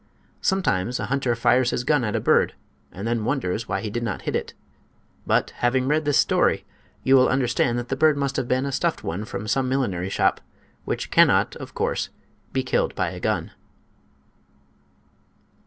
[0.41, 2.55] Sometimes a hunter fires his gun at a bird
[2.91, 4.55] and then wonders why he did not hit it.
[5.27, 6.65] But, having read this story,
[7.03, 10.09] you will understand that the bird must have been a stuffed one from some millinery
[10.09, 10.41] shop,
[10.85, 12.09] which cannot, of course,
[12.51, 13.51] be killed by a gun.